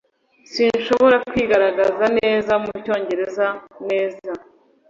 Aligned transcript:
Sinshobora 0.53 1.17
kwigaragaza 1.29 2.05
neza 2.19 2.51
mucyongereza 2.63 3.47
neza 3.87 4.21